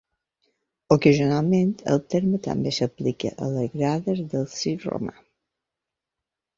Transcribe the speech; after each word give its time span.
Ocasionalment, 0.95 1.75
el 1.93 2.01
terme 2.15 2.41
també 2.49 2.73
s'aplica 2.79 3.35
a 3.49 3.53
les 3.59 3.73
grades 3.79 4.27
del 4.35 4.53
circ 4.59 4.91
romà. 4.93 5.19